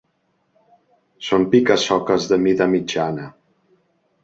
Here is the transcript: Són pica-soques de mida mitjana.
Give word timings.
Són 1.27 1.45
pica-soques 1.51 2.27
de 2.33 2.41
mida 2.47 2.69
mitjana. 2.75 3.31